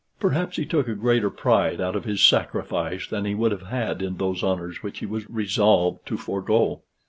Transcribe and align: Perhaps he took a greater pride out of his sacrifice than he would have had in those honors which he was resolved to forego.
Perhaps 0.19 0.57
he 0.57 0.65
took 0.65 0.87
a 0.87 0.95
greater 0.95 1.29
pride 1.29 1.79
out 1.79 1.95
of 1.95 2.05
his 2.05 2.25
sacrifice 2.25 3.05
than 3.07 3.23
he 3.23 3.35
would 3.35 3.51
have 3.51 3.67
had 3.67 4.01
in 4.01 4.17
those 4.17 4.41
honors 4.41 4.81
which 4.81 4.97
he 4.97 5.05
was 5.05 5.29
resolved 5.29 6.03
to 6.07 6.17
forego. 6.17 6.81